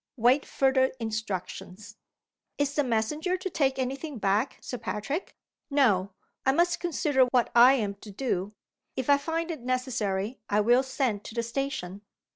[0.17, 1.95] Wait further instructions."
[2.57, 5.35] "Is the messenger to take any thing back, Sir Patrick?"
[5.69, 6.09] "No.
[6.43, 8.53] I must consider what I am to do.
[8.95, 12.01] If I find it necessary I will send to the station.